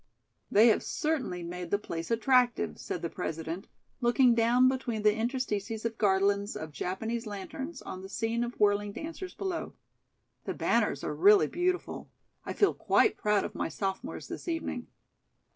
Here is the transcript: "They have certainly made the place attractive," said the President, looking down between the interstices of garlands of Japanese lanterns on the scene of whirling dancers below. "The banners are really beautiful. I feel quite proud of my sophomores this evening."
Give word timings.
"They 0.49 0.69
have 0.69 0.81
certainly 0.81 1.43
made 1.43 1.69
the 1.69 1.77
place 1.77 2.09
attractive," 2.09 2.79
said 2.79 3.03
the 3.03 3.09
President, 3.11 3.67
looking 3.99 4.33
down 4.33 4.67
between 4.67 5.03
the 5.03 5.13
interstices 5.15 5.85
of 5.85 5.99
garlands 5.99 6.55
of 6.55 6.71
Japanese 6.71 7.27
lanterns 7.27 7.83
on 7.83 8.01
the 8.01 8.09
scene 8.09 8.43
of 8.43 8.59
whirling 8.59 8.93
dancers 8.93 9.35
below. 9.35 9.73
"The 10.45 10.55
banners 10.55 11.03
are 11.03 11.13
really 11.13 11.45
beautiful. 11.45 12.09
I 12.43 12.53
feel 12.53 12.73
quite 12.73 13.15
proud 13.15 13.45
of 13.45 13.53
my 13.53 13.69
sophomores 13.69 14.27
this 14.27 14.47
evening." 14.47 14.87